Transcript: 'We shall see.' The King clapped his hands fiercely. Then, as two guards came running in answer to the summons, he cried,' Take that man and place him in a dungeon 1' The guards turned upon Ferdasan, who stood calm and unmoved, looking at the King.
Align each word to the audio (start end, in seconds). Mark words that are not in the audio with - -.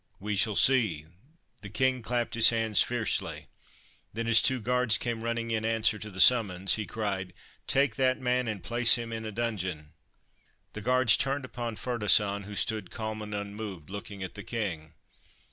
'We 0.29 0.35
shall 0.35 0.55
see.' 0.55 1.05
The 1.61 1.69
King 1.69 2.01
clapped 2.01 2.33
his 2.33 2.49
hands 2.49 2.81
fiercely. 2.81 3.49
Then, 4.13 4.25
as 4.25 4.41
two 4.41 4.59
guards 4.59 4.97
came 4.97 5.21
running 5.23 5.51
in 5.51 5.63
answer 5.63 5.99
to 5.99 6.09
the 6.09 6.19
summons, 6.19 6.73
he 6.73 6.87
cried,' 6.87 7.35
Take 7.77 7.97
that 7.97 8.19
man 8.19 8.47
and 8.47 8.63
place 8.63 8.95
him 8.95 9.13
in 9.13 9.25
a 9.25 9.31
dungeon 9.31 9.77
1' 9.77 9.87
The 10.73 10.81
guards 10.81 11.17
turned 11.17 11.45
upon 11.45 11.75
Ferdasan, 11.75 12.45
who 12.45 12.55
stood 12.55 12.89
calm 12.89 13.21
and 13.21 13.35
unmoved, 13.35 13.91
looking 13.91 14.23
at 14.23 14.33
the 14.33 14.41
King. 14.43 14.93